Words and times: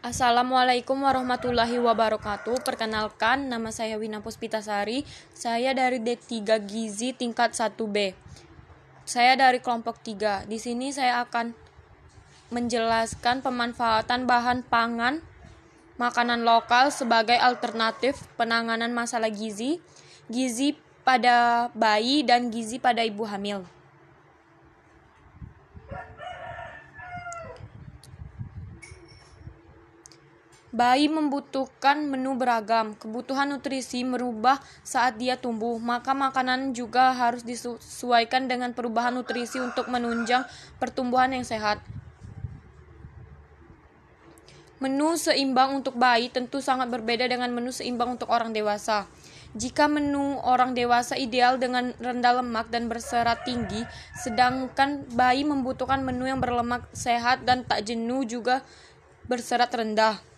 Assalamualaikum 0.00 0.96
warahmatullahi 1.04 1.76
wabarakatuh. 1.76 2.64
Perkenalkan, 2.64 3.52
nama 3.52 3.68
saya 3.68 4.00
Wina 4.00 4.24
Puspitasari. 4.24 5.04
Saya 5.36 5.76
dari 5.76 6.00
D3 6.00 6.56
Gizi 6.64 7.12
tingkat 7.12 7.52
1B. 7.52 8.16
Saya 9.04 9.36
dari 9.36 9.60
kelompok 9.60 10.00
3. 10.00 10.48
Di 10.48 10.56
sini 10.56 10.88
saya 10.88 11.20
akan 11.28 11.52
menjelaskan 12.48 13.44
pemanfaatan 13.44 14.24
bahan 14.24 14.64
pangan 14.64 15.20
makanan 16.00 16.48
lokal 16.48 16.88
sebagai 16.88 17.36
alternatif 17.36 18.24
penanganan 18.40 18.96
masalah 18.96 19.28
gizi, 19.28 19.84
gizi 20.32 20.80
pada 21.04 21.68
bayi 21.76 22.24
dan 22.24 22.48
gizi 22.48 22.80
pada 22.80 23.04
ibu 23.04 23.28
hamil. 23.28 23.68
Bayi 30.70 31.10
membutuhkan 31.10 32.06
menu 32.06 32.38
beragam. 32.38 32.94
Kebutuhan 32.94 33.50
nutrisi 33.50 34.06
merubah 34.06 34.62
saat 34.86 35.18
dia 35.18 35.34
tumbuh, 35.34 35.82
maka 35.82 36.14
makanan 36.14 36.78
juga 36.78 37.10
harus 37.10 37.42
disesuaikan 37.42 38.46
dengan 38.46 38.70
perubahan 38.70 39.10
nutrisi 39.18 39.58
untuk 39.58 39.90
menunjang 39.90 40.46
pertumbuhan 40.78 41.34
yang 41.34 41.42
sehat. 41.42 41.82
Menu 44.80 45.18
seimbang 45.18 45.76
untuk 45.76 45.98
bayi 45.98 46.32
tentu 46.32 46.64
sangat 46.64 46.88
berbeda 46.88 47.28
dengan 47.28 47.52
menu 47.52 47.68
seimbang 47.68 48.16
untuk 48.16 48.32
orang 48.32 48.54
dewasa. 48.54 49.04
Jika 49.52 49.90
menu 49.90 50.38
orang 50.46 50.78
dewasa 50.78 51.18
ideal 51.18 51.58
dengan 51.58 51.90
rendah 51.98 52.38
lemak 52.38 52.70
dan 52.70 52.86
berserat 52.86 53.42
tinggi, 53.42 53.82
sedangkan 54.14 55.04
bayi 55.18 55.42
membutuhkan 55.42 56.00
menu 56.06 56.30
yang 56.30 56.38
berlemak 56.38 56.86
sehat 56.94 57.42
dan 57.42 57.66
tak 57.66 57.82
jenuh 57.84 58.22
juga 58.22 58.62
berserat 59.26 59.74
rendah. 59.74 60.29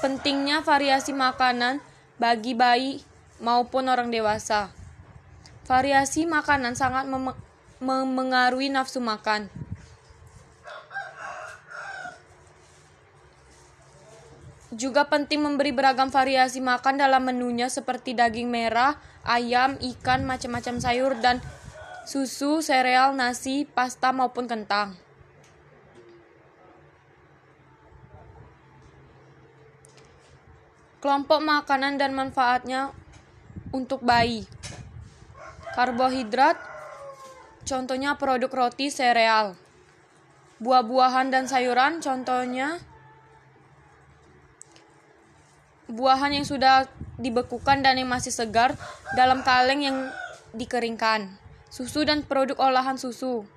Pentingnya 0.00 0.64
variasi 0.64 1.12
makanan 1.12 1.82
bagi 2.16 2.56
bayi 2.56 3.02
maupun 3.38 3.86
orang 3.86 4.10
dewasa. 4.10 4.72
Variasi 5.68 6.24
makanan 6.24 6.74
sangat 6.74 7.04
mem 7.06 7.36
memengaruhi 7.78 8.72
nafsu 8.72 8.98
makan. 8.98 9.46
Juga 14.74 15.08
penting 15.08 15.40
memberi 15.42 15.72
beragam 15.72 16.12
variasi 16.12 16.60
makan 16.60 17.00
dalam 17.00 17.24
menunya 17.24 17.72
seperti 17.72 18.12
daging 18.14 18.52
merah, 18.52 19.00
ayam, 19.24 19.74
ikan, 19.80 20.22
macam-macam 20.28 20.76
sayur 20.78 21.16
dan 21.18 21.40
susu, 22.04 22.60
sereal, 22.60 23.16
nasi, 23.16 23.64
pasta 23.64 24.12
maupun 24.12 24.46
kentang. 24.46 25.07
Kelompok 31.08 31.40
makanan 31.40 31.96
dan 31.96 32.12
manfaatnya 32.12 32.92
untuk 33.72 34.04
bayi. 34.04 34.44
Karbohidrat, 35.72 36.60
contohnya 37.64 38.20
produk 38.20 38.52
roti 38.52 38.92
sereal. 38.92 39.56
Buah-buahan 40.60 41.32
dan 41.32 41.48
sayuran, 41.48 42.04
contohnya 42.04 42.76
buahan 45.88 46.36
yang 46.36 46.44
sudah 46.44 46.84
dibekukan 47.16 47.80
dan 47.80 47.96
yang 47.96 48.12
masih 48.12 48.28
segar 48.28 48.76
dalam 49.16 49.40
kaleng 49.40 49.80
yang 49.80 50.12
dikeringkan. 50.52 51.40
Susu 51.72 52.04
dan 52.04 52.20
produk 52.20 52.60
olahan 52.60 53.00
susu. 53.00 53.48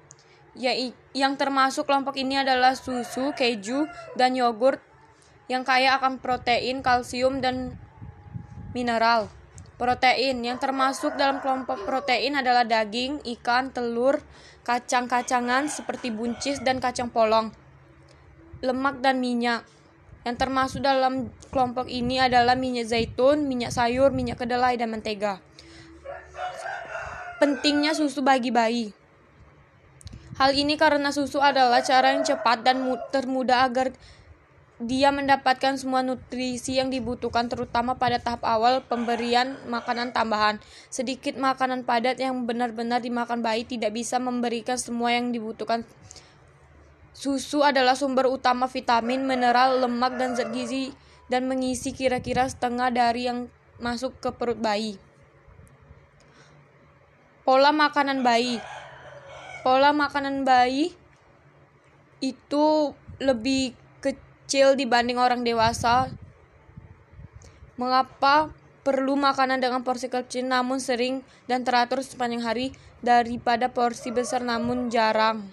Ya, 0.56 0.72
yang 1.12 1.36
termasuk 1.36 1.84
kelompok 1.84 2.16
ini 2.16 2.40
adalah 2.40 2.80
susu, 2.80 3.36
keju, 3.36 3.92
dan 4.16 4.40
yogurt 4.40 4.80
yang 5.52 5.68
kaya 5.68 6.00
akan 6.00 6.24
protein, 6.24 6.80
kalsium, 6.80 7.44
dan 7.44 7.76
mineral. 8.72 9.28
Protein 9.76 10.40
yang 10.40 10.56
termasuk 10.56 11.20
dalam 11.20 11.44
kelompok 11.44 11.84
protein 11.84 12.40
adalah 12.40 12.64
daging, 12.64 13.20
ikan, 13.36 13.76
telur, 13.76 14.24
kacang-kacangan 14.64 15.68
seperti 15.68 16.08
buncis 16.08 16.64
dan 16.64 16.80
kacang 16.80 17.12
polong. 17.12 17.52
Lemak 18.64 19.04
dan 19.04 19.20
minyak 19.20 19.68
yang 20.22 20.38
termasuk 20.38 20.86
dalam 20.86 21.34
kelompok 21.50 21.90
ini 21.90 22.22
adalah 22.22 22.54
minyak 22.54 22.88
zaitun, 22.88 23.50
minyak 23.50 23.74
sayur, 23.74 24.14
minyak 24.14 24.38
kedelai, 24.38 24.78
dan 24.78 24.94
mentega. 24.94 25.42
Pentingnya 27.42 27.98
susu 27.98 28.22
bagi 28.22 28.54
bayi. 28.54 28.94
Hal 30.38 30.54
ini 30.54 30.78
karena 30.78 31.10
susu 31.10 31.42
adalah 31.42 31.82
cara 31.82 32.14
yang 32.14 32.22
cepat 32.22 32.62
dan 32.62 32.86
termudah 33.10 33.66
agar 33.66 33.90
dia 34.82 35.14
mendapatkan 35.14 35.78
semua 35.78 36.02
nutrisi 36.02 36.82
yang 36.82 36.90
dibutuhkan 36.90 37.46
terutama 37.46 38.02
pada 38.02 38.18
tahap 38.18 38.42
awal 38.42 38.82
pemberian 38.82 39.54
makanan 39.70 40.10
tambahan. 40.10 40.58
Sedikit 40.90 41.38
makanan 41.38 41.86
padat 41.86 42.18
yang 42.18 42.50
benar-benar 42.50 42.98
dimakan 42.98 43.46
bayi 43.46 43.62
tidak 43.62 43.94
bisa 43.94 44.18
memberikan 44.18 44.82
semua 44.82 45.14
yang 45.14 45.30
dibutuhkan. 45.30 45.86
Susu 47.14 47.62
adalah 47.62 47.94
sumber 47.94 48.26
utama 48.26 48.66
vitamin, 48.66 49.22
mineral, 49.22 49.78
lemak, 49.78 50.18
dan 50.18 50.34
zat 50.34 50.50
gizi 50.50 50.90
dan 51.30 51.46
mengisi 51.46 51.94
kira-kira 51.94 52.50
setengah 52.50 52.90
dari 52.90 53.30
yang 53.30 53.46
masuk 53.78 54.18
ke 54.18 54.34
perut 54.34 54.58
bayi. 54.58 54.98
Pola 57.46 57.70
makanan 57.70 58.26
bayi. 58.26 58.58
Pola 59.62 59.94
makanan 59.94 60.42
bayi 60.42 60.98
itu 62.22 62.94
lebih 63.22 63.78
kecil 64.52 64.76
dibanding 64.76 65.16
orang 65.16 65.48
dewasa. 65.48 66.12
Mengapa 67.80 68.52
perlu 68.84 69.16
makanan 69.16 69.64
dengan 69.64 69.80
porsi 69.80 70.12
kecil 70.12 70.44
namun 70.44 70.84
sering 70.84 71.24
dan 71.48 71.64
teratur 71.64 72.04
sepanjang 72.04 72.44
hari 72.44 72.68
daripada 73.00 73.72
porsi 73.72 74.12
besar 74.12 74.44
namun 74.44 74.92
jarang? 74.92 75.48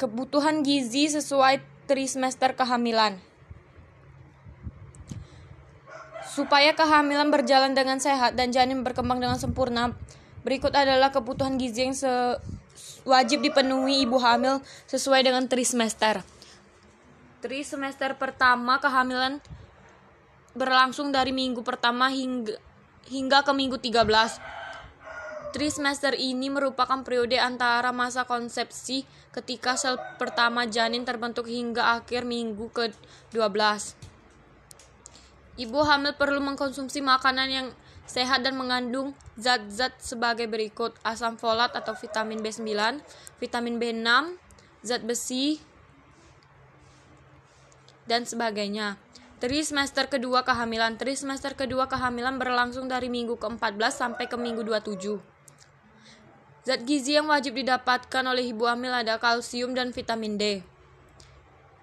Kebutuhan 0.00 0.64
gizi 0.64 1.12
sesuai 1.12 1.60
trimester 1.84 2.56
kehamilan. 2.56 3.20
Supaya 6.24 6.72
kehamilan 6.72 7.28
berjalan 7.28 7.76
dengan 7.76 8.00
sehat 8.00 8.32
dan 8.32 8.48
janin 8.48 8.80
berkembang 8.80 9.20
dengan 9.20 9.36
sempurna, 9.36 9.92
berikut 10.40 10.72
adalah 10.72 11.12
kebutuhan 11.12 11.60
gizi 11.60 11.84
yang 11.84 11.96
wajib 13.04 13.44
dipenuhi 13.44 14.08
ibu 14.08 14.16
hamil 14.16 14.64
sesuai 14.88 15.20
dengan 15.20 15.44
trimester. 15.52 16.24
Trimester 17.44 18.16
pertama 18.16 18.80
kehamilan 18.80 19.44
berlangsung 20.56 21.12
dari 21.12 21.36
minggu 21.36 21.60
pertama 21.60 22.08
hingga 22.08 22.56
hingga 23.08 23.44
ke 23.44 23.52
minggu 23.52 23.76
13 23.76 24.59
Trimester 25.50 26.14
ini 26.14 26.46
merupakan 26.46 27.02
periode 27.02 27.34
antara 27.34 27.90
masa 27.90 28.22
konsepsi 28.22 29.02
ketika 29.34 29.74
sel 29.74 29.98
pertama 30.14 30.62
janin 30.70 31.02
terbentuk 31.02 31.50
hingga 31.50 31.98
akhir 31.98 32.22
minggu 32.22 32.70
ke-12. 32.70 33.58
Ibu 35.58 35.80
hamil 35.82 36.14
perlu 36.14 36.38
mengkonsumsi 36.38 37.02
makanan 37.02 37.48
yang 37.50 37.66
sehat 38.06 38.46
dan 38.46 38.54
mengandung 38.54 39.10
zat-zat 39.34 39.98
sebagai 39.98 40.46
berikut: 40.46 40.94
asam 41.02 41.34
folat 41.34 41.74
atau 41.74 41.98
vitamin 41.98 42.38
B9, 42.38 43.02
vitamin 43.42 43.76
B6, 43.82 44.08
zat 44.86 45.02
besi, 45.02 45.58
dan 48.06 48.26
sebagainya. 48.26 48.98
Trimester 49.40 50.10
kedua 50.10 50.44
kehamilan. 50.44 51.00
Trimester 51.00 51.56
kedua 51.56 51.88
kehamilan 51.88 52.36
berlangsung 52.36 52.90
dari 52.90 53.08
minggu 53.08 53.40
ke-14 53.40 53.88
sampai 53.94 54.28
ke 54.28 54.36
minggu 54.36 54.66
27. 54.66 55.29
Zat 56.60 56.84
gizi 56.84 57.16
yang 57.16 57.32
wajib 57.32 57.56
didapatkan 57.56 58.20
oleh 58.20 58.52
ibu 58.52 58.68
hamil 58.68 58.92
ada 58.92 59.16
kalsium 59.16 59.72
dan 59.72 59.96
vitamin 59.96 60.36
D. 60.36 60.60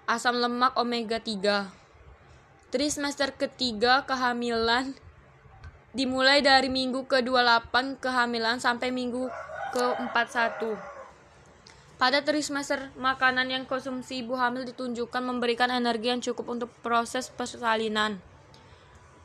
Asam 0.06 0.38
lemak 0.38 0.78
omega 0.78 1.18
3. 1.18 1.66
Trimester 2.70 3.34
ketiga 3.34 4.06
kehamilan 4.06 4.94
dimulai 5.90 6.46
dari 6.46 6.70
minggu 6.70 7.10
ke-28 7.10 7.98
kehamilan 7.98 8.62
sampai 8.62 8.94
minggu 8.94 9.26
ke-41. 9.74 10.78
Pada 11.98 12.22
trimester, 12.22 12.94
makanan 12.94 13.50
yang 13.50 13.64
konsumsi 13.66 14.22
ibu 14.22 14.38
hamil 14.38 14.62
ditunjukkan 14.62 15.18
memberikan 15.26 15.74
energi 15.74 16.14
yang 16.14 16.22
cukup 16.22 16.54
untuk 16.54 16.70
proses 16.86 17.26
persalinan. 17.26 18.22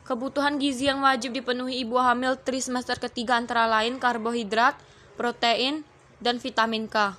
Kebutuhan 0.02 0.58
gizi 0.58 0.90
yang 0.90 1.06
wajib 1.06 1.30
dipenuhi 1.30 1.86
ibu 1.86 1.94
hamil 2.02 2.34
trimester 2.42 2.98
ketiga 2.98 3.38
antara 3.38 3.70
lain 3.70 4.02
karbohidrat, 4.02 4.74
protein, 5.14 5.86
dan 6.18 6.42
vitamin 6.42 6.90
K. 6.90 7.14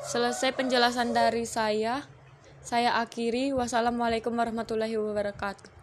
Selesai 0.00 0.52
penjelasan 0.52 1.12
dari 1.16 1.44
saya. 1.48 2.04
Saya 2.66 2.98
akhiri. 2.98 3.54
Wassalamualaikum 3.54 4.34
warahmatullahi 4.34 4.98
wabarakatuh. 4.98 5.75